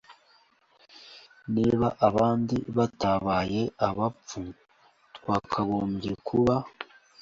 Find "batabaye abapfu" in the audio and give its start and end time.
2.77-4.41